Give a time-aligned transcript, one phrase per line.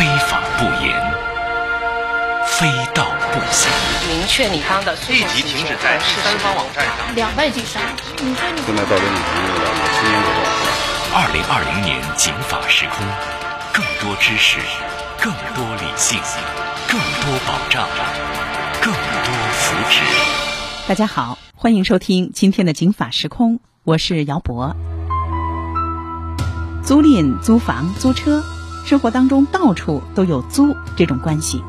[0.00, 0.98] 非法不严，
[2.46, 3.04] 非道
[3.34, 3.70] 不行。
[4.08, 7.14] 明确你方的立即停止在第三方网站上。
[7.14, 7.82] 两败俱伤。
[8.16, 10.40] 你说你现在到这种程度了，我七年左右。
[11.12, 13.06] 二零二零年警法时空，
[13.74, 14.56] 更多知识，
[15.20, 16.18] 更多理性，
[16.88, 17.86] 更多保障，
[18.80, 20.00] 更多福祉。
[20.88, 24.74] 大家好，欢迎收听今天的警法时空，我是姚博。
[26.82, 28.42] 租赁、租房、租车，
[28.90, 31.62] 生活当中到处都有租这种关系。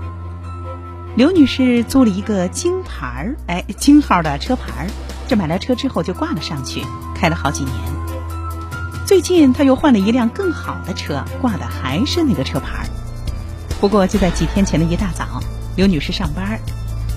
[1.15, 4.87] 刘女士租了一个京牌儿，哎，京号的车牌儿，
[5.27, 7.75] 这买了车之后就挂了上去，开了好几年。
[9.05, 12.85] 最近她又换了一辆更好的车，挂的还是那个车牌儿。
[13.79, 15.41] 不过就在几天前的一大早，
[15.75, 16.59] 刘女士上班，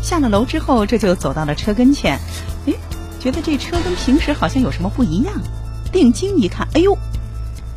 [0.03, 2.21] 下了楼之后，这就走到了车跟前，
[2.67, 2.75] 哎，
[3.19, 5.33] 觉得这车跟平时好像有什么不一样，
[5.91, 6.95] 定睛一看，哎呦！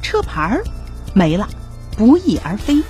[0.02, 0.64] 车牌儿
[1.14, 1.48] 没了，
[1.98, 2.84] 不翼而飞。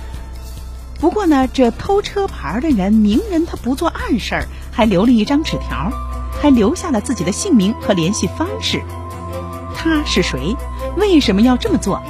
[1.00, 5.90] 不过呢，这偷车牌的人，明人他不做暗事儿，还留了一张纸条，
[6.40, 8.82] 还留下了自己的姓名和联系方式。
[9.74, 10.56] 他是谁？
[10.96, 12.02] 为什么要这么做？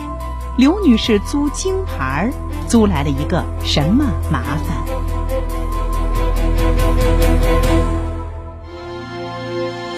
[0.56, 2.32] 刘女士租京牌
[2.66, 4.76] 租来了一个什么麻烦？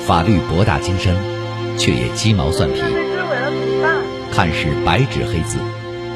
[0.05, 1.17] 法律博大精深，
[1.79, 2.83] 却也鸡毛蒜皮。
[4.33, 5.59] 看似白纸黑字，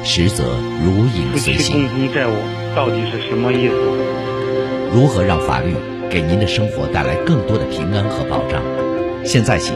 [0.05, 0.43] 实则
[0.85, 1.57] 如影随形。
[1.57, 2.31] 夫妻共同债务
[2.75, 3.75] 到底是什么意思？
[4.93, 5.73] 如何让法律
[6.09, 8.61] 给您的生活带来更多的平安和保障？
[9.23, 9.73] 现在起，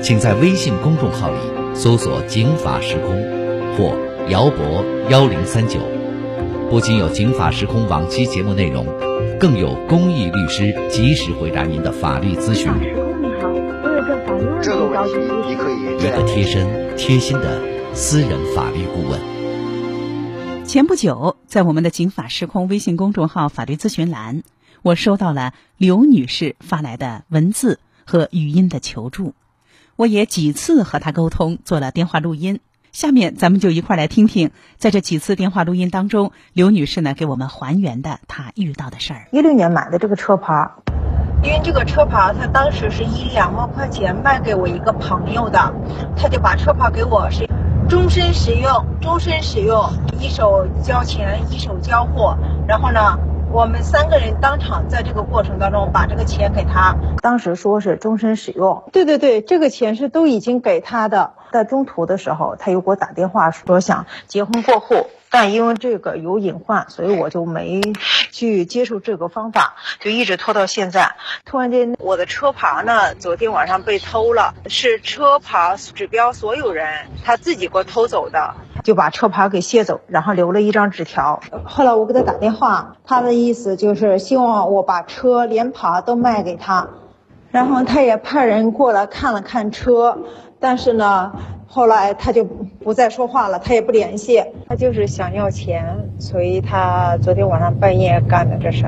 [0.00, 1.36] 请在微信公众号里
[1.74, 3.22] 搜索“警法时空”
[3.76, 3.94] 或
[4.28, 5.78] “姚博幺零三九”，
[6.70, 8.86] 不仅有“警法时空”往期节目内容，
[9.38, 12.64] 更有公益律师及时回答您的法律咨询。
[12.64, 13.48] 时空你好，
[13.84, 15.12] 我有个法律问题这个问题
[15.46, 16.66] 你可以一个贴身、
[16.96, 17.60] 贴心的
[17.92, 19.35] 私人法律顾问。
[20.66, 24.42] 前不久，在我们的“警法时空”微信公众号法律咨询栏，
[24.82, 29.32] 我收到了刘女士发来的文字和语音的求助。
[29.94, 32.58] 我也几次和她沟通，做了电话录音。
[32.90, 39.28] 下面咱们就一块来听听，在这几次电话录音当中，刘女士呢给我们还原的她遇到的事儿。
[39.30, 40.72] 一六年买的这个车牌，
[41.42, 45.72] 因为这个车牌他当时是以两万块钱卖给我一个朋友的，
[46.16, 47.48] 他就把车牌给我是
[47.88, 49.88] 终身使用，终身使用，
[50.18, 52.36] 一手交钱，一手交货，
[52.66, 53.18] 然后呢。
[53.52, 58.82] 我们三个人当场在这个过程当中把这个钱给他，当时说是终身使用。
[58.92, 61.32] 对对对，这个钱是都已经给他的。
[61.52, 65.06] 在中途的时候，他又给我打电话说想结婚过户，
[65.38, 67.82] 但因为这个有隐患，所以我就没
[68.32, 71.14] 去接受这个方法，就一直拖到现在。
[71.44, 76.88] 突然间，我的车牌呢，昨天晚上被偷了，是车牌指标所有人
[77.22, 78.54] 他自己给我偷走的。
[78.82, 81.42] 就把车牌给卸走，然后留了一张纸条。
[81.66, 86.88] 后来我给他打电话，他的意思就是希望我把车连牌都卖给他，
[87.50, 90.16] 然后他也派人过来看了看车，
[90.60, 91.32] 但是呢，
[91.68, 98.86] 后来他就不再说话了，他也不联系，他就是想要钱，所以他昨天晚上半夜干的这事。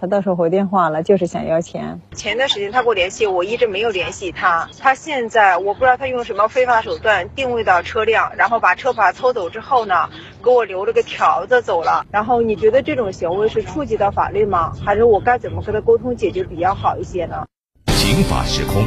[0.00, 2.00] 他到时候回电话了，就是想要钱。
[2.14, 4.68] 前段时间他给我联系，我一直没有联系他。
[4.78, 10.08] 他现在我不知道他用什么非法手段定位到车辆，然后把车牌偷走之后呢，
[10.44, 12.06] 给我留了个条子走了。
[12.12, 14.72] 然后你觉得这种行为是触及到法律吗？
[14.84, 17.44] 还是我该怎么跟他沟通解决比较好一些呢？
[17.88, 18.84] 刑法时空，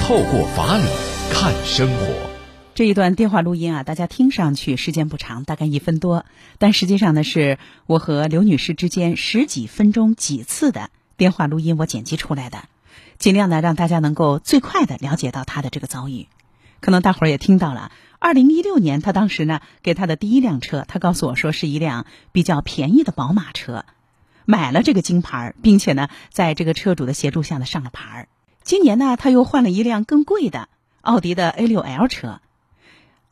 [0.00, 0.84] 透过法理
[1.32, 2.33] 看生活。
[2.74, 6.26] 这一段电话录音啊，大家听上去时间不长，大概一分多，
[6.58, 12.64] 但实际上呢，是我和刘女士之间十几分钟几次的电话录音，我剪辑出来的，
[13.16, 16.26] 尽量呢让大家能够最快的了解到她的这个遭遇。
[16.80, 23.84] 可能大伙儿也听到了，二零一六年她当时呢给她的第一辆车，她告诉我说是一辆比较便宜的宝马车，
[24.46, 28.26] 买了这个金牌，并且呢在这个车主的协助下呢上了牌。
[28.64, 30.68] 今年呢她又换了一辆更贵的
[31.02, 32.40] 奥迪的 A 六 L 车。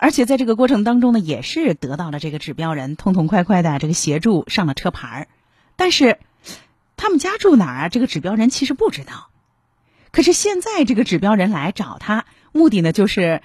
[0.03, 5.29] 而且在这个过程当中呢，也是得到了这个指标人痛痛快快的这个协助上了车牌儿，
[5.77, 6.19] 但是
[6.97, 7.89] 他们家住哪儿啊？
[7.89, 9.29] 这个指标人其实不知道。
[10.11, 13.43] 可是现在这个指标人来找他，目的呢就是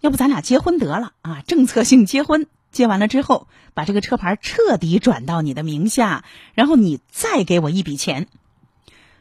[0.00, 6.24] 要不咱俩结婚得了啊，政策性结婚，结完了之后把这个车牌彻底转到你的名下，
[6.54, 8.26] 然后你再给我一笔钱。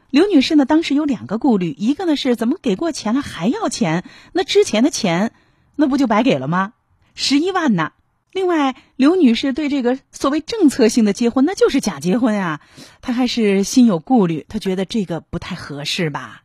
[0.09, 4.03] 刘女士呢，当时有两个顾虑，一个呢是怎么给过钱了还要钱？
[4.33, 5.33] 那之前的钱
[5.75, 6.73] 那不就白给了吗？
[7.19, 7.91] 十一万呢。
[8.31, 12.61] 另外，刘女士对这个所谓政策性的结婚，那就是假结婚啊，
[13.01, 16.43] 她还是心有顾虑，她觉得这个不太合适吧，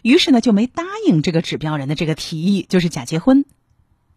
[0.00, 3.44] 于是呢就没答应这个指标人的这个提议，就是假结婚。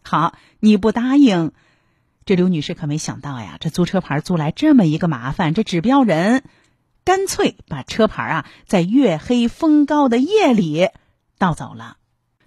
[0.02, 1.52] 好，你不答应，
[2.24, 6.42] 这刘女士可没想到呀，这租车牌租来这么一个麻烦，这指标人
[7.04, 10.88] 干脆把车牌啊在月黑风高的夜里
[11.36, 11.98] 盗走了。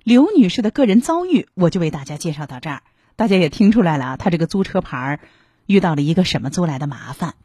[0.04, 2.81] 刘女士的个人遭遇，我就为大家介绍到这儿。
[3.22, 5.20] 大家也听出来了啊，他这个租车牌
[5.68, 7.36] 遇到了一个什么租来的麻烦？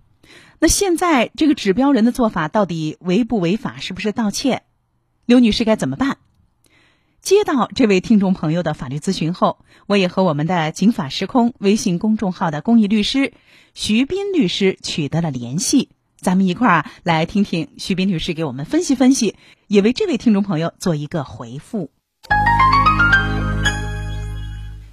[0.58, 3.76] 那现在这个指标人的做法到底违不违法？
[3.78, 4.62] 是不是盗窃？
[5.26, 6.16] 刘女士该怎么办？
[7.20, 13.34] 接到这位听众朋友的法律咨询后，我也和我们的“警法时空”微信公众号的公益律师
[13.74, 15.90] 徐斌律师取得了联系。
[16.18, 19.36] 咱们一块儿来听听徐斌律师给我们分析分析，
[19.66, 21.90] 也为这位听众朋友做一个回复。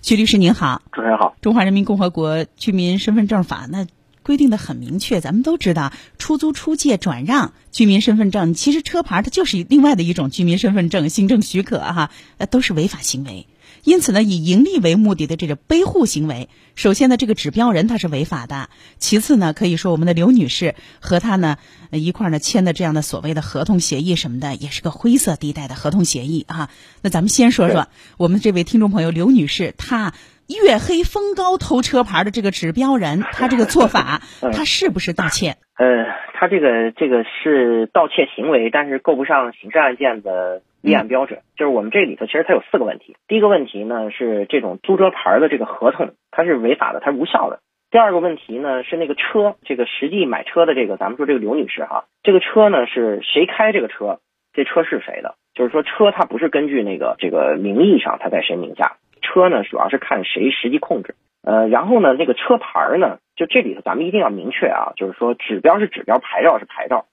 [0.04, 1.38] 徐律师您好，主持人好。
[1.40, 3.88] 中华人民共和国居民身份证法那
[4.22, 13.48] 规定的很明确，咱们都知道，出租、出借、转让居民身份证，其实车牌它就是另外的一种居民身份证行政许可哈，呃，都是违法行为。
[13.84, 21.58] 因此呢，以盈利为目的的这个背户行为，首先呢，这个指标人他是违法的；其次呢，可以说我们的刘女士和他呢
[21.92, 26.70] 一块呢签的这样的所谓的合同协议什么的，也是个灰色地带的合同协议啊。
[27.02, 27.88] 那咱们先说说
[28.18, 30.14] 我们这位听众朋友刘女士，她
[30.48, 35.56] 月黑风高偷车牌的这个指标人， 他这个做法，他是不是盗窃？
[35.78, 40.62] 呃，他这个这个是盗窃行为，但是够不上刑事案件的。
[40.84, 43.16] 立案标准就是我们这里头，其实它有四个问题。
[43.30, 47.62] 第一个问题呢是这种租车牌的这个合同它是违法的，它是无效的。
[47.90, 54.20] 第二个问题呢是那个车，这个实际买车的这个，咱们说这个刘女士哈，这个车呢是谁开这个车？
[54.52, 55.36] 这车是谁的？
[55.56, 61.16] 就是说车它不是根据那个这个名义上它在谁名下，车呢主要是看谁实际控制。
[61.42, 67.08] 呃，然后呢那个车牌呢，就这里头咱们一定要明确啊，就是说指标是指标，牌照是牌照。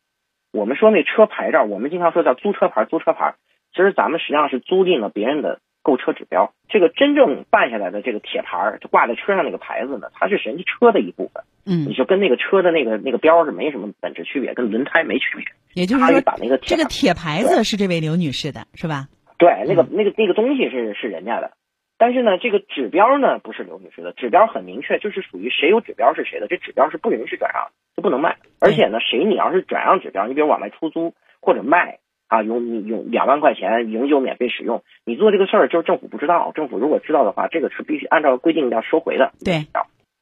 [0.52, 3.34] 我们说那车牌照，我们经常说叫租车牌，租车牌。
[3.72, 11.44] 其实咱们实际上是租赁了别人的购车指标，这个真正办下来的这个铁牌，就挂在车上那个牌子呢，它是人家车的一部分。
[11.64, 15.44] 嗯，你就跟那个车的那个那个标是没什么本质区别，跟轮胎没区别。
[15.74, 19.06] 也就是说，把那个这个铁牌子是这位刘女士的，是吧？
[19.38, 21.52] 对，那个那个那个东西是是人家的，
[22.00, 28.38] 但是呢，这个指标呢不是刘女士的，指标很明确，就是属于谁有指标是谁的，这指标是不允许转让，就不能卖。
[28.58, 31.12] 而且呢，谁你要是转让指标，你比如往外出租
[31.42, 31.98] 或者卖。
[32.30, 39.32] 啊，永你永两万块钱永久免费使用，你做这个事儿就是政府不知道，政府如果知道的话，这个是必须按照规定要收回的。
[39.44, 39.66] 对，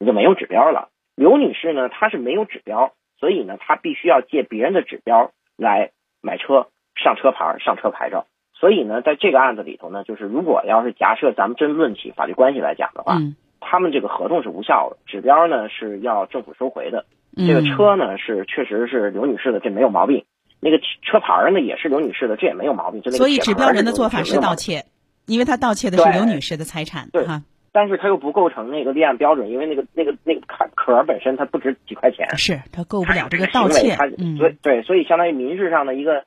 [0.01, 0.89] 你就没有指标了。
[1.17, 5.91] 刘女士呢，她是没有指标，所以呢，她必须要借别人的指标来
[6.23, 8.25] 买车、上车牌、上车牌照。
[8.59, 13.19] 所以呢，在这个案子里头呢，就是如果要是假设咱们真论起法律关系来讲的话，
[13.61, 17.05] 他们这个合同是无效的，指标呢是要政府收回的，
[17.37, 20.25] 这个车呢是确实是刘女士的，这没有毛病。
[20.61, 23.01] 那个车牌呢，也是刘女士的，这也没有毛病。
[23.13, 24.87] 所以指标人的做法是盗窃，
[25.27, 27.45] 因为他盗窃的是刘女士的财产，对哈。
[27.71, 33.95] 但是他又不构成那个立案标准，因为那个那个那个壳壳本身它不值几块钱，是他够不了这个盗窃。
[34.19, 36.25] 嗯，对对，所以相当于民事上的一个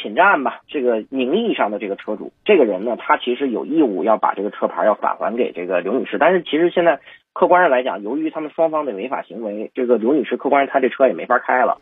[0.00, 0.60] 侵占吧。
[0.68, 6.18] 这个名义上的这个车主，这个人呢，他其实有义务要把这个车牌要返还给这个刘女士。
[6.18, 7.00] 但是其实现在
[7.32, 11.80] 客观上来讲，由于他们双方的违法行为，这个刘女士客观上她这车也没法开了。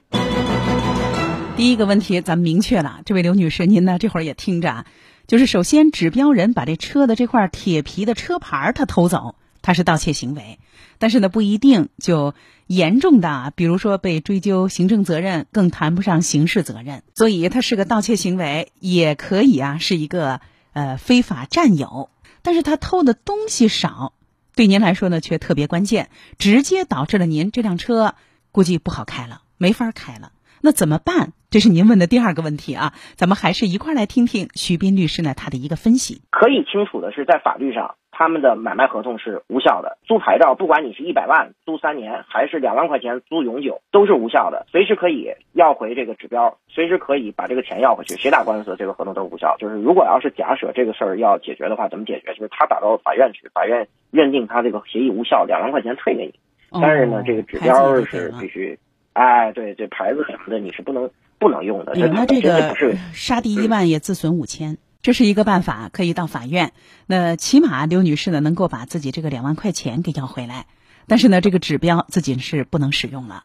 [1.57, 4.85] 第一个问题，咱们明确了，这位刘女士，您呢这会儿也听着啊，
[5.27, 10.59] 就是首先指标人把这车的这块铁皮的车牌他偷走，他是盗窃行为，
[10.99, 12.35] 但是呢不一定就
[12.67, 20.41] 严重的，比如说被追究行政责任，更谈不上刑事责任，所以他是个盗窃行为，也可以啊是一个
[20.73, 22.11] 呃非法占有，
[22.43, 24.13] 但是他偷的东西少，
[24.55, 28.15] 对您来说呢却特别关键，直接导致了您这辆车
[28.53, 30.33] 估计不好开了，没法开了。
[30.63, 31.33] 那怎么办？
[31.51, 32.93] 这是您问的第二个问题啊！
[33.17, 36.23] 咱们还是一块儿来听听徐斌律师呢他的一个分析。
[36.31, 39.99] 可以清楚的是，在法律上，他们的买卖合同是无效的。
[40.07, 44.67] 租牌照，不管你是一百万租三年，还是两万块钱租永久，都是无效的。
[44.71, 48.15] 随时可以要回这个指标，随时可以把这个钱要回去。
[48.15, 49.57] 谁打官司，这个合同都是无效。
[49.59, 52.33] 就是如果要是假设这个事儿要解决的话，怎么解决？
[52.35, 56.35] 就是他打到法院去，法院认定他这个协议无效，两万块钱退给你。
[56.81, 58.79] 但是呢，这个指标是必须。
[59.13, 61.95] 哎，对，这牌子什么的你是不能不能用的。
[61.95, 62.77] 那这个
[63.13, 66.73] 杀敌一万也自损五千，这是一个办法，可以到法院。
[67.07, 70.67] 那起码刘女士呢能够把自己这个两万块钱给要回来。
[71.09, 73.45] 但是呢，这个指标自己是不能使用了。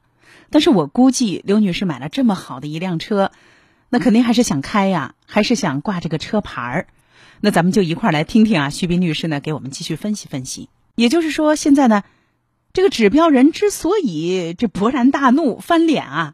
[0.52, 3.32] 但是我估计刘女士买了这么好的一辆车，
[3.90, 6.88] 那肯定还是想开呀，还是想挂这个车牌儿。
[7.42, 10.70] 那咱们就一块儿来听听啊，徐斌律师呢给我们继续分析分析。
[10.96, 12.04] 也就是说，现在呢。
[12.76, 16.34] 这个指标人之所以这勃然大怒、翻脸啊，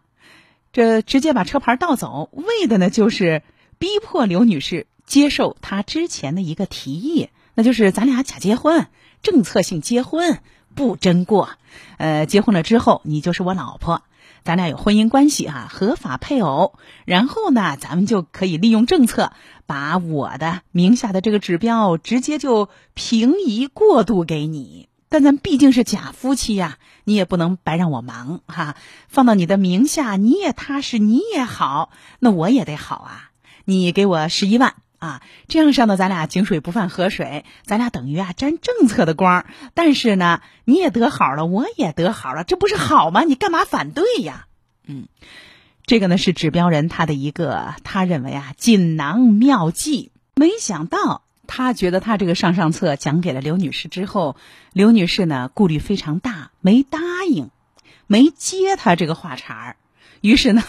[0.74, 3.44] 这直接把车牌盗走，为的呢就是
[3.78, 8.88] 逼迫刘女士接受他之前的一个提议，那就是咱俩假结婚，
[9.22, 10.40] 政策性结婚，
[10.74, 11.50] 不真过。
[11.98, 14.02] 呃，结婚了之后，你就是我老婆，
[14.44, 16.74] 咱俩有婚姻关系啊，合法配偶。
[17.06, 19.32] 然后呢，咱们就可以利用政策，
[19.68, 24.88] 把我的名下的这个指标直接就平移过渡给你。
[25.12, 28.78] 但咱毕竟是假夫妻呀，你也不能白让我忙哈。
[29.10, 33.32] 放到你的名下，你也踏实，你也好，那我也得好啊。
[33.66, 39.46] 你给我十一万啊，这样上的，咱俩井水不犯河水，咱俩等于啊沾政策的光。
[39.74, 43.24] 但是呢，你也得好了，我也得好了，这不是好吗？
[43.24, 44.46] 你干嘛反对呀？
[44.88, 45.10] 嗯，
[45.86, 51.24] 这个呢是指标人他的一个他认为啊锦囊妙计，没想到。
[51.54, 54.38] 他觉得他这个上上策讲给了刘女士之后，
[54.72, 57.50] 刘女士呢顾虑非常大，没答应，
[58.08, 59.76] 没接他这个话茬儿。
[60.22, 60.64] 于是呢，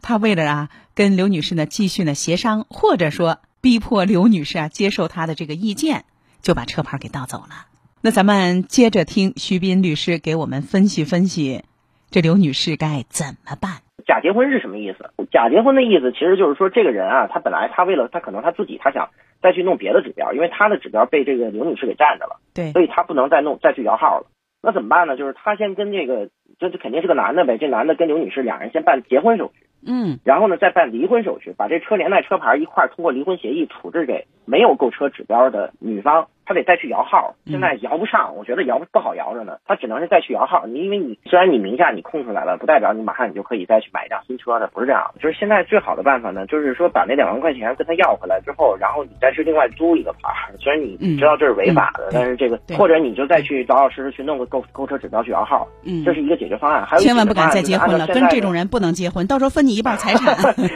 [0.00, 6.04] 他为了啊跟刘女士呢继续呢协商，或者说逼迫刘女士啊接受他的这个意见，
[6.40, 7.66] 就把车牌给盗走了。
[8.00, 11.64] 那咱们接着听徐斌律师给我们分析分析，
[12.12, 13.80] 这刘女士该怎么办？
[14.08, 15.10] 假结婚是什么意思？
[15.30, 19.10] 假结婚的意思其实就是说，这个人啊，他本来他为了他可能他自己他想。
[19.40, 24.26] 再去弄别的指标，因为他的指标被这个刘女士给占着了，对，所以他不能再弄再去摇号了。
[24.60, 25.16] 那怎么办呢？
[25.16, 27.56] 就是他先跟这个，这这肯定是个男的呗。
[27.56, 36.26] 这男的跟刘女士两人先办结婚手续，嗯，然后呢再办离婚手续，把这车连带车牌一块通过离婚协议处置给没有购车指标的女方。
[36.48, 39.58] 他得再去摇号，现在摇不上，我觉得摇不好摇着呢。
[39.66, 40.64] 他只能是再去摇号。
[40.66, 45.04] 你因为你虽然你名下你空出来了，不代表你马上你就可以再去买一辆新车的，不是这样。
[45.20, 50.30] 就是现在最好的办法呢，就是说把那两万块钱跟他要回来之后，然后你再去另外租一个牌。
[50.58, 55.68] 虽然你知道这是违法的，但是这个或者你就再去老老实实去弄个购购车指标去摇号。
[55.84, 56.86] 嗯，这是一个解决方案。
[56.86, 60.34] 还有千万不敢再结婚了，跟这种人不能结婚，到时候分你一半财产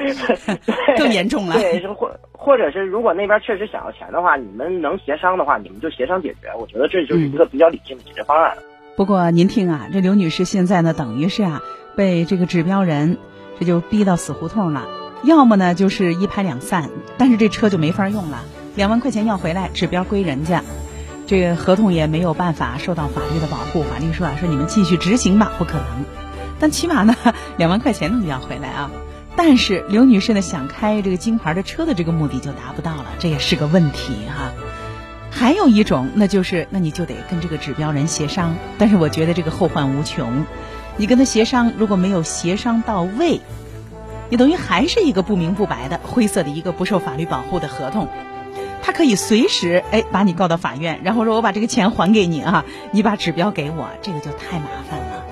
[0.99, 1.55] 更严重了。
[1.55, 2.11] 对，或
[2.45, 6.49] 或者是如果那边确实想要钱的话，你们能协商的话，你们就协商解决。
[6.59, 8.57] 我觉得这就是一个比较理性的解决方案。
[8.97, 11.63] 不过您听啊，这刘女士现在呢，等于是啊，
[11.95, 13.19] 被这个指标人
[13.61, 14.89] 这就逼到死胡同了。
[15.23, 18.43] 要么呢就是一拍两散，但是这车就没法用了，
[18.75, 20.65] 两万块钱要回来，指标归人家，
[21.29, 23.85] 这个合同也没有办法受到法律的保护。
[23.85, 26.05] 法律说啊，说你们继续执行吧，不可能。
[26.59, 27.15] 但起码呢，
[27.57, 28.91] 两万块钱能要回来啊。
[29.35, 34.53] 但是刘女士呢，想开这个金牌的车的这个目的就达不到了，这也是个问题哈。
[35.31, 40.45] 还有一种，那就是那你就得跟这个指标人协商，但是我觉得这个后患无穷。
[40.99, 43.41] 你跟他协商，如果没有协商到位，
[44.29, 48.09] 你等于还是一个不明不白的灰色的一个不受法律保护的合同。
[48.83, 55.25] 他可以随时哎把你告到法院，然后说我把这个钱还给你啊，你把指标给我，这个就太麻烦了。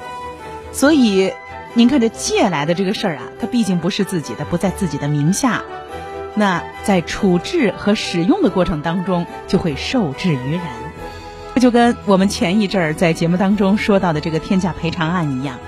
[0.73, 1.33] 所以
[1.75, 5.63] 您看这借来的这个事儿啊，它毕竟不是自己的，不在自己的名下。
[6.35, 10.61] 那在处置和使用的过程当中，就会受制于人。
[11.55, 15.59] 这就跟我们前一阵儿在节目当中说到的这个天价赔偿案一样。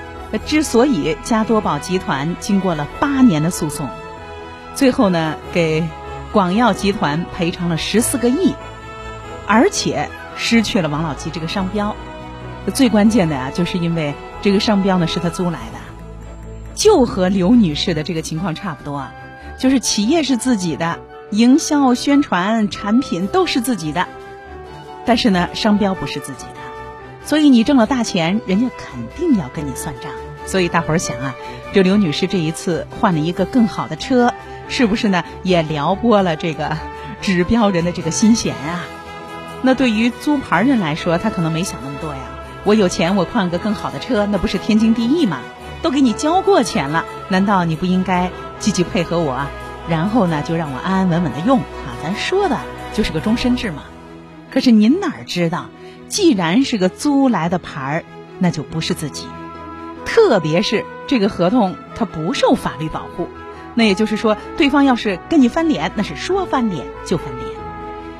[0.47, 3.89] 之所以加多宝集团经过了八年的诉讼，
[4.75, 5.87] 最后呢给
[6.33, 8.55] 广药集团赔偿了十四个亿，
[9.47, 11.95] 而且失去了王老吉这个商标。
[12.73, 15.79] 最关键的呀，就是因为这个商标呢是他租来的，
[16.75, 19.07] 就和刘女士的这个情况差不多。
[19.59, 20.99] 就是企业是自己的，
[21.31, 24.09] 营销宣传产品都是自己的，
[25.05, 26.57] 但是呢，商标不是自己的，
[27.25, 30.11] 所以你挣了大钱，人家肯定要跟你算账。
[30.47, 31.35] 所以大伙儿想啊，
[31.73, 34.35] 这刘女士这一次换了一个更好的车，
[34.67, 35.23] 是不是呢？
[35.45, 36.77] 也撩拨了这个
[37.21, 38.81] 指标人的这个心弦啊？
[39.63, 42.21] 那对于租牌人来说，他可能没想那么多呀。
[42.65, 45.39] 我有钱，我换个更好的车，那不是天经地义吗？
[45.83, 48.31] 都给你交过钱了，难道你不应该？
[48.59, 49.45] 积极配合我，
[49.89, 51.99] 然后呢，就让我安安稳稳的用啊！
[52.01, 52.57] 咱说的
[52.93, 53.83] 就是个终身制嘛。
[54.53, 55.67] 可是您哪知道，
[56.07, 58.05] 既然是个租来的牌儿，
[58.39, 59.27] 那就不是自己。
[60.05, 63.29] 特别是这个合同，它不受法律保护。
[63.75, 67.49] 那也就是说，对方要是跟你翻脸，那是说翻脸就翻脸。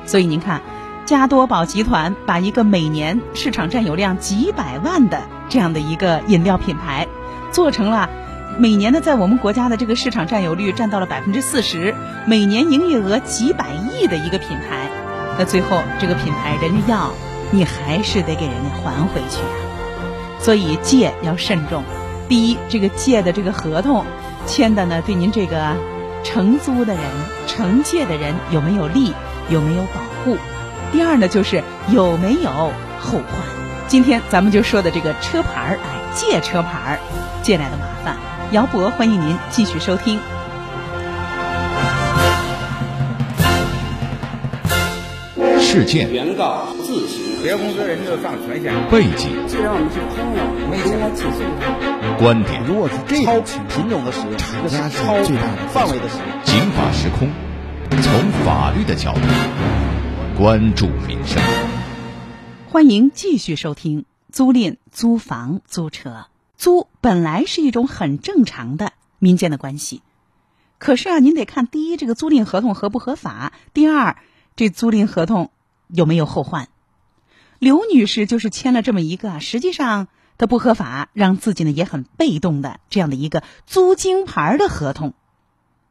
[0.05, 0.61] 所以您看，
[1.05, 7.07] 加多宝集团把一个每年市场占有量几百万的这样的一个饮料品牌，
[7.53, 8.09] 做成了。
[8.57, 11.95] 每年呢，在我们国家的这个市场占有率占到了百分之四十，
[12.25, 14.89] 每年营业额几百亿的一个品牌，
[15.39, 17.13] 那最后这个品牌人家要，
[17.51, 19.55] 你还是得给人家还回去啊。
[20.39, 21.83] 所以借要慎重。
[22.27, 24.05] 第一，这个借的这个合同
[24.45, 25.75] 签的呢，对您这个
[26.23, 27.03] 承租的人、
[27.47, 29.13] 承借的人有没有利，
[29.49, 30.37] 有没有保护？
[30.91, 32.51] 第二呢，就是有没有
[32.99, 33.23] 后患？
[33.87, 36.99] 今天咱们就说的这个车牌儿，哎，借车牌儿
[37.43, 38.17] 借来的麻烦。
[38.51, 40.17] 姚博，欢迎您继续收听。
[45.59, 47.41] 事件原告自行。
[47.43, 48.73] 别公司人就上全线。
[48.89, 49.45] 背景。
[49.45, 50.39] 既然我们是朋友，
[50.71, 52.17] 没钱来起诉他。
[52.17, 52.63] 观点。
[52.63, 55.15] 如果是这超品种的使用，这是超
[55.67, 56.27] 范围的使用。
[56.45, 57.27] 警法时空，
[58.01, 59.21] 从法律的角度
[60.37, 61.41] 关注民生。
[62.69, 66.27] 欢迎继续收听租赁、租房、租车。
[66.55, 70.01] 租本来是一种很正常的民间的关系，
[70.77, 74.17] 可是啊，您得看第一，这个租赁合同合不合法；第二，
[74.55, 75.51] 这租赁合同
[75.87, 76.69] 有没有后患。
[77.59, 80.07] 刘女士就是签了这么一个，实际上
[80.37, 85.13] 她不合法，让自己呢也很被动的这样的一个租金牌的合同。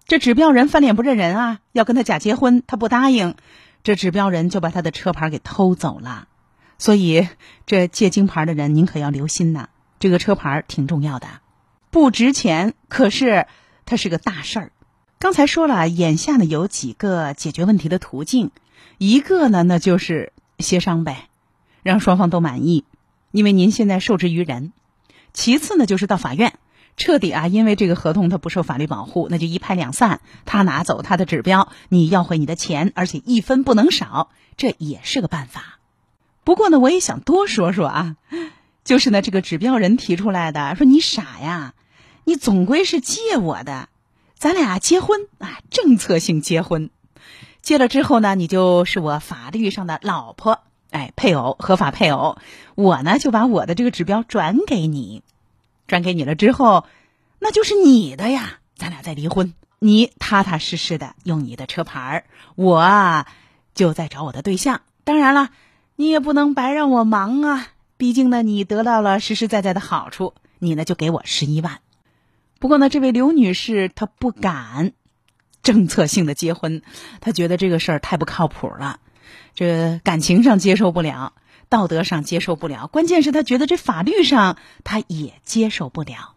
[0.07, 3.35] 这指标人翻脸不认人啊，要跟他假结婚，他不答应，
[3.83, 6.29] 这指标人就把他的车牌给偷走了。
[6.77, 7.29] 所以
[7.67, 9.69] 这借金牌的人，您可要留心呐。
[10.03, 11.29] 这个车牌挺重要的，
[11.93, 13.47] 不值钱，可是
[13.85, 14.73] 它是个大事儿。
[15.21, 18.51] 刚才说了，眼下呢有几个解决问题的途径，
[18.99, 21.29] 一个呢那就是协商呗，
[21.85, 22.85] 让双方都满意，
[23.31, 24.73] 因为您现在受制于人。
[25.33, 26.55] 其次呢就是到法院，
[26.97, 35.79] 彻底啊，因为这个合同它不受法律保护，那就一拍两散，他拿走他的指标，你要回你的钱，而且一分不能少，这也是个办法。
[36.43, 38.17] 不过呢，我也想多说说啊。
[38.85, 41.75] 就是呢，这个指标人提出来的，说你傻呀，
[42.25, 43.89] 你总归是借我的，
[44.37, 46.91] 咱俩结婚啊，政策性结婚，
[47.63, 50.61] 结了之后呢，你就是我法律上的老婆，
[50.91, 52.39] 哎，配偶，合法配偶，
[52.75, 55.23] 我呢就把我的这个指标转给你，
[55.87, 56.85] 转给你了之后，
[57.39, 62.25] 那就是你的呀，咱俩再离婚，你踏踏实实的用你的车牌儿
[62.57, 63.29] 我啊
[63.75, 65.51] 就在找我的对象，当然了，
[65.95, 67.69] 你也不能白让我忙啊。
[68.03, 71.79] 毕竟呢，你得到了实实在在的好处，你呢就给我十一万。
[72.59, 74.91] 不过呢，这位刘女士她不敢
[75.63, 76.83] 政策性的结婚，
[77.21, 78.99] 她觉得这个事儿太不靠谱了，
[79.55, 81.35] 这感情上接受不了，
[81.69, 86.35] 道德上接受不了，关键是她觉得这法律上她也接受不了。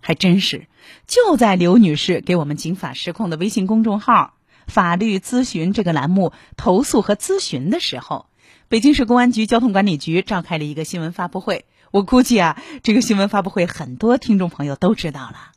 [0.00, 0.66] 还真是，
[1.06, 4.34] 就在刘女士给我们警法失控的微信公众号
[4.66, 8.26] “法律咨询”这个栏目投诉和咨询的时候。
[8.74, 15.52] 北京市公安局交通管理局召开了一个新闻发布会，我估计啊，这个新闻发布会很多听众朋友都知道了。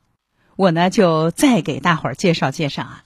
[0.55, 3.03] 我呢就再给大伙儿介绍介绍啊，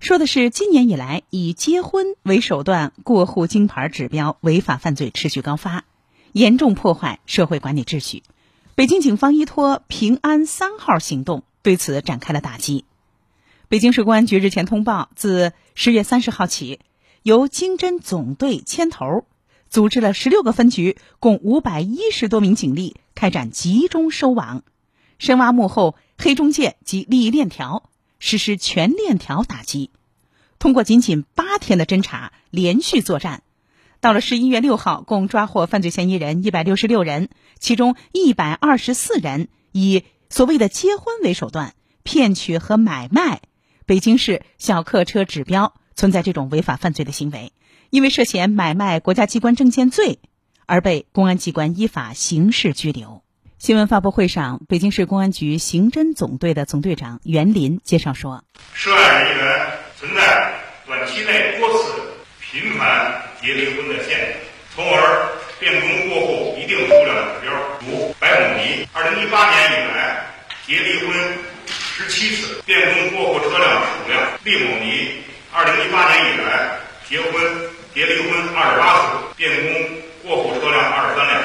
[0.00, 5.86] 说的是今年以来以结婚为手段过户金牌指标违法犯罪持续高发，
[6.32, 8.24] 严重破坏社会管理秩序。
[8.74, 12.84] 北京警方依托“平安三号”行动对此展开了打击。
[13.68, 16.80] 北京市公安局日前通报，自十月三十号起。
[17.24, 19.26] 由经侦总队牵头，
[19.70, 24.62] 组织了十六个分局，共五百一十多名警力开展集中收网，
[25.18, 29.90] 深挖幕后黑中介及利益链条，实施全链条打击。
[30.58, 33.42] 通过仅仅八天的侦查，连续作战，
[34.00, 37.28] 到了十一月六号，共抓获犯罪嫌疑人一百六十六人，
[37.58, 43.42] 其中一百二十四人以所谓的结婚为手段骗取和买卖
[43.86, 45.74] 北京市小客车指标。
[45.94, 47.52] 存在这种违法犯罪的行为，
[47.90, 50.18] 因为涉嫌买卖国家机关证件罪，
[50.66, 53.22] 而被公安机关依法刑事拘留。
[53.58, 59.66] 新闻发布会上，北京市公安局刑侦总队的总队长袁林介绍说：“涉案人员
[59.98, 60.52] 存在
[60.86, 61.92] 短期内多次
[62.40, 64.28] 频繁结离婚的现象，
[64.74, 70.26] 从而变更过户一定数量的指标，如白某尼，二零一八年以来
[70.66, 71.16] 结离婚
[71.66, 77.32] 十七次，变更过户车辆数量；厉某尼。”二零一八年以来，结婚
[77.94, 81.42] 结离婚二十八次，变更过户车辆二十三辆。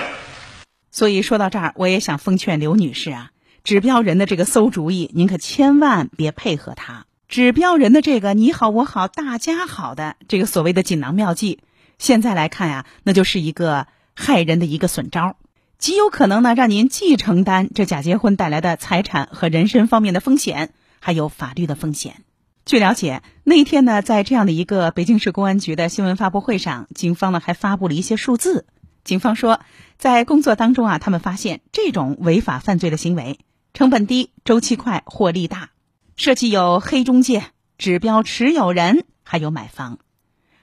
[0.91, 3.31] 所以说到这儿，我也想奉劝刘女士啊，
[3.63, 7.05] 指标人的这个馊主意，您可千万别配合他。
[7.29, 11.59] 指标人的这个你好我好大家好的这个所谓的锦囊妙计，
[11.97, 15.37] 现在来看呀，那就是一个害人的一个损招，
[15.79, 22.17] 极有可能呢让您既承担这假结婚带来的财产和人身方面的风险，还有法律的风险。
[22.65, 28.65] 据了解，那一天呢，在这样的一个北京市公安局的新闻发布会上，警方呢还发布了一些数字。
[29.03, 29.59] 警方说，
[29.97, 33.41] 在工作当中啊，他们发现这种违法犯罪的行为
[33.73, 35.71] 成本低、周期快、获利大，
[36.15, 37.43] 涉及有黑中介、
[37.77, 39.99] 指标持有人还有买方。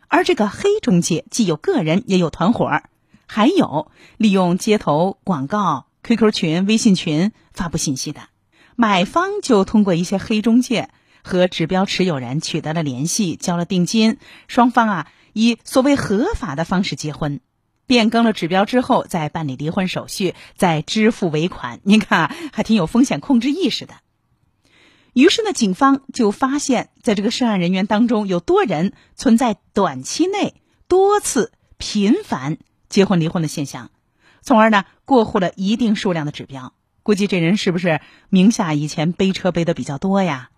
[0.09, 2.81] 而这个黑中介既有个人也有团伙，
[3.27, 8.23] 还有利用街头广告、QQ 群、微信群发布信息的
[8.75, 10.89] 买方，就通过一些黑中介。
[11.23, 17.41] 和指标持有人取得了联系，交了定金，双方啊以所谓合法的方式结婚，
[17.87, 21.81] 变更了指标之后再办理离婚手续，再支付尾款。
[21.83, 23.95] 您看啊，还挺有风险控制意识的。
[25.13, 30.55] 于是呢，警方就发现，在这个涉案人员当中，有多人存在短期内
[30.87, 33.91] 多次频繁结婚离婚的现象，
[34.41, 36.75] 从而呢过户了一定数量的指标。
[37.03, 40.51] 估计这人是不是名下以前背车背的比较多呀？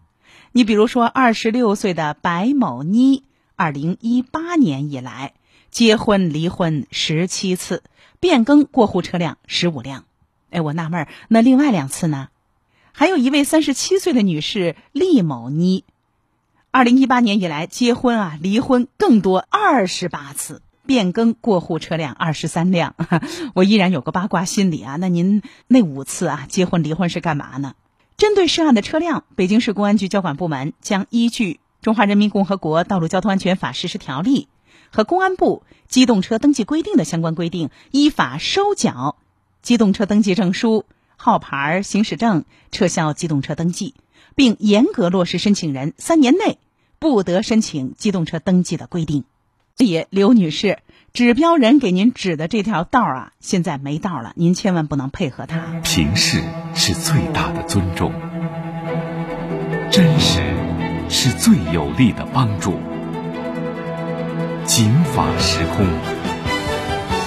[0.52, 3.24] 你比如说，二十六岁的白某妮，
[3.56, 5.32] 二零一八年以来
[5.70, 7.82] 结婚离婚十七次，
[8.20, 10.04] 变更过户车辆十五辆。
[10.50, 12.28] 哎，我纳闷，那另外两次呢？
[12.92, 15.84] 还有一位三十七岁的女士厉某妮，
[16.70, 20.62] 二零一八年以来结婚啊离婚更多二十八次。
[20.84, 22.96] 变更过户车辆二十三辆，
[23.54, 24.96] 我依然有个八卦心理啊。
[24.96, 27.74] 那您那五次啊结婚离婚是干嘛呢？
[28.22, 34.46] 针对涉案的车辆，北京市公安局交管部门将依据《中华人民共和国道路交通安全法实施条例》
[34.96, 39.16] 和公安部机动车登记规定的相关规定，依法收缴
[39.60, 40.84] 机动车登记证书、
[41.16, 43.94] 号牌、行驶证，撤销机动车登记，
[44.36, 46.58] 并严格落实申请人三年内
[47.00, 49.24] 不得申请机动车登记的规定。
[49.76, 50.78] 所以，刘女士，
[51.12, 55.80] 指标人给您指的这条道啊，现在没道了，您千万不能配合他。
[55.82, 56.40] 平视
[56.74, 58.12] 是最大的尊重，
[59.90, 60.40] 真实
[61.08, 62.78] 是最有力的帮助。
[64.64, 65.84] 警法时空，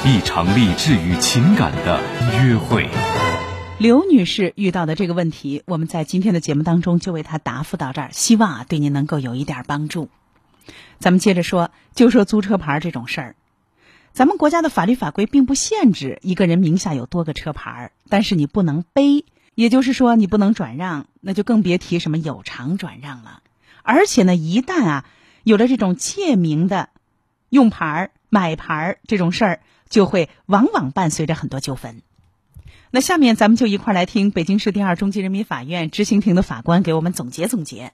[0.06, 2.00] 一场理智与情感的
[2.42, 2.88] 约会。
[3.78, 10.08] 刘女士遇到的这个问题，我们在今天的节目当中就为她答复到这儿，希望啊对您能够有一点帮助。
[11.00, 13.36] 咱们接着说，就说租车牌这种事儿，
[14.14, 19.26] 咱们国家的法律法规并不限制一个人名下有多个车牌，但是你不能背，
[19.56, 23.42] 也就是说你不能转让，那就更别提什么有偿转让了。
[23.84, 25.06] 而且呢，一旦啊
[25.44, 26.90] 有了这种借名的
[27.50, 32.02] 用牌儿、买牌儿这种事儿，就会往往伴随着很多纠纷。
[32.92, 37.92] 那下面咱们就一块儿来听北京市第二中级人民法院执行庭的法官给我们总结总结，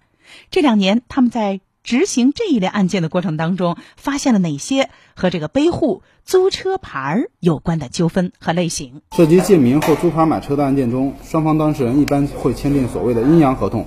[0.52, 1.60] 这两年他们在。
[1.84, 9.02] 执行这一类案件的过程当中，发现了哪些和这个背户租车牌有关的纠纷和类型？
[9.16, 13.86] 涉及借名或租牌买车的案件中，双方当事人一般会签订所谓的阴阳合同，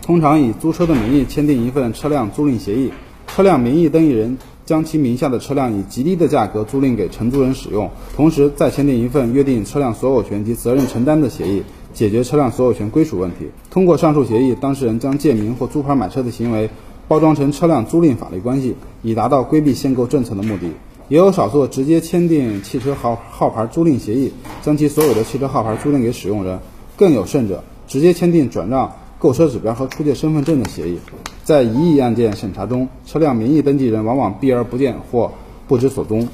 [0.00, 2.92] 通常以租车的名义签订一份车辆租赁协议，
[3.26, 13.50] 车辆名义登记人将其名下的车辆以极低的价格租赁给承租人使用，同时再签订一份约定车辆所有权及责任承担的协议，解决车辆所有权归属问题。
[13.70, 16.70] 通过上述协议，当事人将借名或租牌买车的行为。
[17.06, 20.70] 包装成车辆租赁法律关系，以达到规避限购政策的目的。
[21.08, 26.58] 也有少数直接签订汽车号号牌租赁协议，将其所有的汽车号牌租赁给使用人。
[26.96, 30.98] 更有甚者，直接签订转让购车指标和出借身份证的协议。
[31.42, 35.32] 在一亿案件审查中，车辆名义登记人往往避而不见或
[35.68, 36.26] 不知所踪。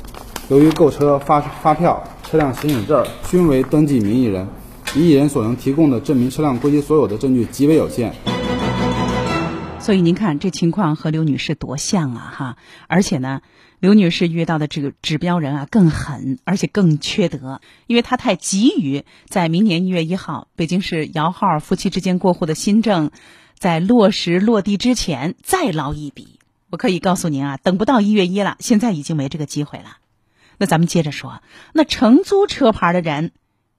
[0.48, 4.46] 由于购车发发票、车辆行驶证均为登记名义人，
[4.94, 8.12] 名义人所能提供的证明车辆归其所有的证据极为有限。
[9.80, 12.56] 所以您看这情况和刘女士多像啊哈！
[12.86, 13.40] 而且呢，
[13.80, 23.10] 刘女士遇到的这个指标人啊更狠，而且更缺德，因为她太急于在明年一月一号北京市摇号夫妻之间过户的新政
[23.58, 26.38] 在落实落地之前再捞一笔。
[26.68, 29.96] 我可以告诉您啊，等不到一月一了，现在已经没这个机会了。
[30.58, 33.32] 那咱们接着说，那承租车牌的人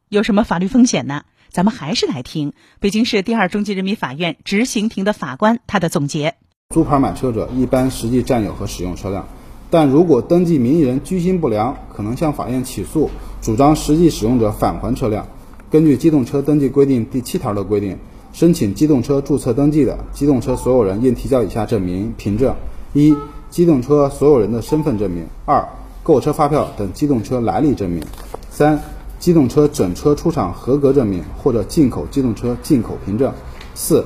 [0.10, 1.24] 有什么法律风险呢？
[1.52, 6.36] 咱们还是来听北京市第二中级人民法院执行庭的法官他的总结。
[6.70, 9.28] 租牌买车者一般实际占有和使用车辆，
[9.70, 13.10] 但如果登记名义人居心不良，可能向法院起诉，
[13.42, 15.28] 主张实际使用者返还车辆。
[15.70, 17.98] 根据《机动车登记规定》第七条的规定，
[18.32, 22.56] 申请机动车注册登记的机动车所有人应提交以下证明凭证：
[22.94, 23.14] 一、
[23.50, 25.68] 机动车所有人的身份证明；二、
[26.02, 28.02] 购车发票等机动车来历证明；
[28.50, 28.80] 三。
[29.22, 33.32] 机动车整车出厂合格证明或者进口机动车进口凭证；
[33.76, 34.04] 四、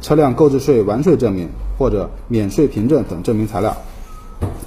[0.00, 3.76] 车辆购置税完税证明或者免税凭证等证明材料。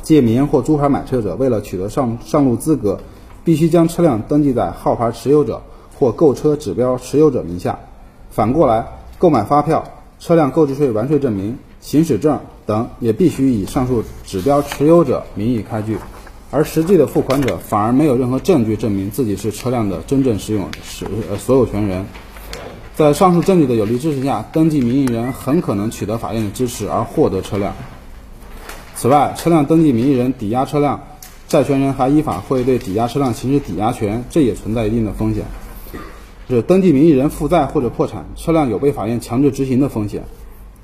[0.03, 2.99] 借名或租牌买车者，为了取得上上路资格，
[3.45, 5.61] 必须将车辆登记在号牌持有者
[5.97, 7.79] 或购车指标持有者名下。
[8.29, 8.85] 反过来，
[9.17, 9.85] 购买发票、
[10.19, 15.97] 车辆购置税完税证明、行驶证等也必须以上述指标持有者名义开具。
[16.51, 22.05] 而实际的付款者反而没有任何证据证明自己是车辆的真正使用使呃所有权人，
[22.95, 27.73] 在上述证据的有力支持下，登记名义人很可能取得法院的支持而获得车辆。
[28.95, 31.03] 此外，车辆登记名义人抵押车辆，
[31.49, 35.43] 债权人还依法会对抵押车辆行使抵押权，这也存在一定的风险。
[36.47, 40.23] 是登记名义人负债或者破产，车辆有被法院强制执行的风险。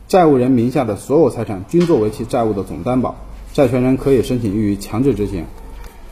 [0.08, 3.16] 债务人名下的所有财产均作为其债务的总担保，
[3.54, 5.46] 债权人可以申请予以强制执行。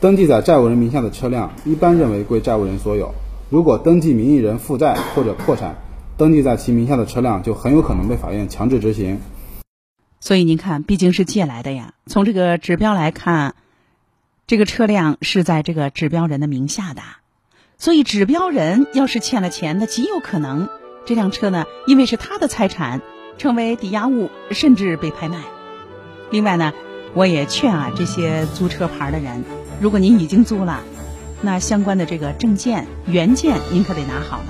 [0.00, 3.14] 登记在债务人名下的车辆，一般认为归债务人所有。
[3.50, 5.76] 如果登记名义人负债或者破产，
[6.16, 9.20] 登记在其名下的车辆就很有可能被法院强制执行。
[10.20, 11.94] 所以您看，毕竟是借来的呀。
[12.06, 13.54] 从这个指标来看，
[14.46, 17.00] 这个车辆是在这个指标人的名下的，
[17.78, 20.68] 所以指标人要是欠了钱，那极有可能
[21.06, 23.00] 这辆车呢，因为是他的财产，
[23.38, 25.38] 成为抵押物，甚至被拍卖。
[26.30, 26.72] 另外呢，
[27.14, 29.44] 我也劝啊这些租车牌的人，
[29.80, 30.80] 如果您已经租了，
[31.40, 34.44] 那相关的这个证件原件您可得拿好了。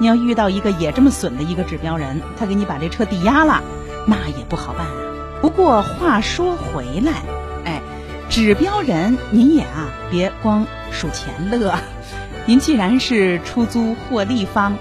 [0.00, 3.62] 你要遇到一个也这么损的一个指标人，他给你把这车抵押了，
[4.06, 4.92] 那也不好办啊。
[5.42, 7.12] 不过话说回来，
[7.66, 7.82] 哎，
[8.30, 11.74] 指标人您也啊别光数钱乐，
[12.46, 14.78] 您既然是出租获利方，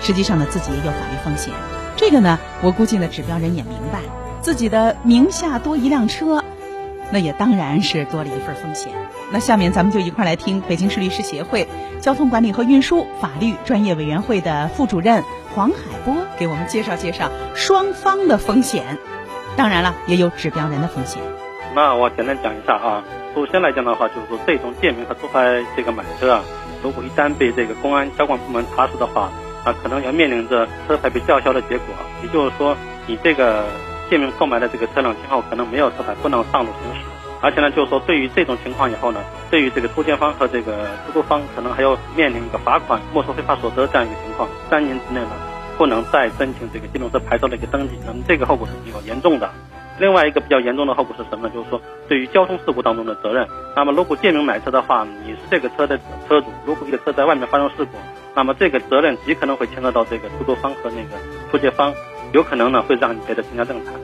[0.00, 1.52] 实际上呢自己也有法律风险。
[1.96, 3.98] 这个呢，我估计呢指标人也明白，
[4.40, 6.43] 自己的名下多一辆车，
[7.14, 8.92] 那也当然是多了一份风险。
[9.30, 11.68] 那下面咱们就一块来听北京市律师协会
[12.00, 15.22] 交通管理和运输法律专业委员会的副主任
[15.54, 18.98] 黄海波给我们介绍介绍双方的风险，
[19.56, 21.22] 当然了，也有指标人的风险。
[21.72, 26.42] 那我简单讲一下啊，首先来讲的话，就是说这种借名和租牌这个买车啊，
[26.82, 29.30] 如果一旦被这个公安交管部门查处的话，
[29.64, 31.86] 啊，可能要面临着车牌被吊销的结果。
[32.24, 33.66] 也就是说，你这个
[34.14, 37.00] 借名购买的这个车辆今后可能没有车牌，不能上路行驶。
[37.40, 39.18] 而且呢，就是说，对于这种情况以后呢，
[39.50, 44.48] 对于这个出借方和这个出租方，可能还要面临一个罚款、没收非法所得这样一个情况。
[44.70, 45.30] 三年之内呢，
[45.76, 49.50] 不能再申请这个机动车牌照的一个登记，那么这个后果是比较严重的。
[49.98, 51.52] 另外一个比较严重的后果是什么呢？
[51.52, 53.48] 就是说，对于交通事故当中的责任。
[53.74, 55.98] 那么，如果借名买车的话，你是这个车的
[56.28, 57.98] 车主，如果这个车在外面发生事故，
[58.36, 61.10] 那么这个责任极可能会牵扯到这个出租方和那个
[61.50, 61.92] 出借方，
[62.34, 63.94] 有可能呢会让你赔得更加正常。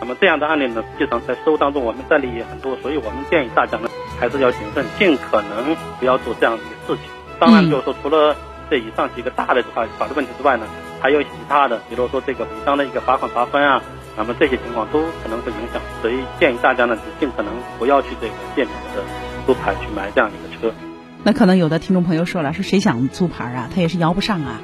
[0.00, 7.10] 那么这样的案例呢，实际上在实务当中我们这里也很多，所以我们建议大家呢还是要谨慎，尽可能不要做这样的一个事情。
[7.40, 8.36] 当然，就是说除了
[8.70, 10.64] 这以上几个大的法法律问题之外呢，
[11.00, 13.82] 还有其他的，比如说这个违章的一个罚款罚分啊，
[14.16, 19.02] 那么这些情况都可能会影响，所以建议大家呢尽可能不要去这个借名的
[19.46, 20.72] 租牌去买这样一个车。
[21.24, 23.68] 那可能有的听众朋友说了，说谁想租牌啊？
[23.74, 24.60] 他也是摇不上啊。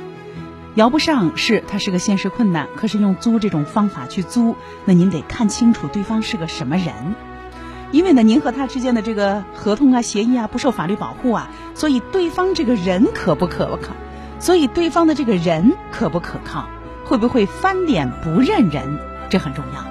[0.77, 6.93] 摇不上是它是个现实困难，可是用租这种方法去租，那您得看清楚对方是个什么人，
[7.93, 13.95] 因为呢，您和他之间的这个合同啊、协议啊不受法律保护啊，所以对方这个人可不可靠？
[14.39, 16.69] 所以对方的这个人可不可靠？
[17.07, 18.99] 会不会翻脸不认人？
[19.31, 19.83] 这很重要。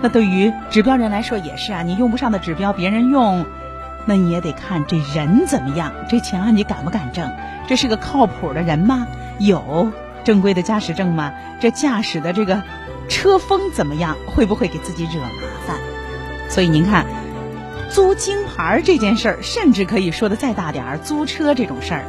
[0.00, 3.46] 那对于指标人来说也是啊，你用不上的指标别人用，
[4.06, 7.32] 那你也得看这人怎么样，这钱啊你敢不敢挣？
[7.66, 9.08] 这是个靠谱的人吗？
[9.40, 9.90] 有。
[10.24, 11.32] 正规的驾驶证吗？
[11.60, 12.62] 这驾驶的这个
[13.08, 14.16] 车风怎么样？
[14.26, 15.28] 会不会给自己惹麻
[15.66, 15.76] 烦？
[16.48, 17.06] 所以您看，
[17.90, 22.04] 租京牌这件事儿，甚至可以说的再大点儿，租车这种事儿，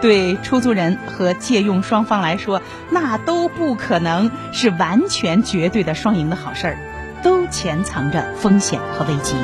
[0.00, 6.78] 对出租人和借用双方来说，那都不可能是完全绝对的双赢的好事儿，
[7.22, 9.34] 都潜藏着风险和危机。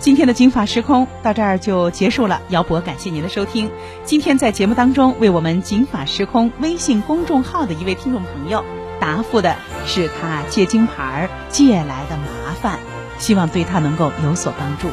[0.00, 3.70] 今天的《金法时空》到这儿就结束了，姚博感谢您的收听。
[4.04, 8.64] 今天在节目当中为我们《金法时空》微信公众号的一位听众朋友
[9.00, 9.56] 答复的
[9.86, 12.78] 是他借金牌借来的麻烦，
[13.18, 14.88] 希望对他能够有所帮助。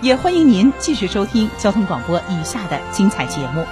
[0.00, 3.66] 也欢迎您继续收听交通广播以下的精彩节目。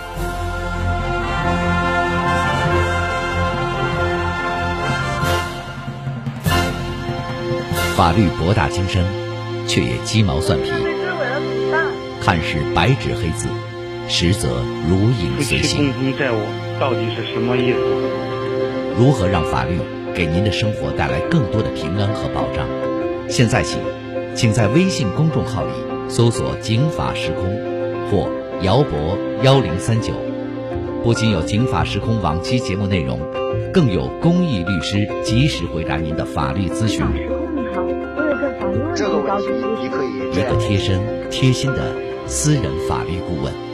[7.97, 9.28] 法律博大精深。
[9.69, 10.71] 却也鸡毛蒜皮，
[12.23, 13.47] 看似白纸黑字，
[14.09, 14.49] 实则
[14.89, 15.93] 如影随形。
[15.93, 16.37] 共债务
[16.81, 17.79] 到底是什么意思？
[18.99, 19.79] 如何让法律
[20.15, 22.67] 给您的生活带来更多的平安和保障？
[23.29, 23.77] 现在起，
[24.35, 25.71] 请在微信公众号里
[26.09, 27.45] 搜索“警法时空”
[28.11, 28.31] 或
[28.65, 30.15] “姚博幺零三九”，
[31.05, 33.21] 不仅有“警法时空”往期节目内容，
[33.71, 37.05] 更有公益律师及时回答您的法律咨询。
[38.97, 41.95] 这个问题，你可以一个贴身、贴心的
[42.27, 43.68] 私人法律顾问。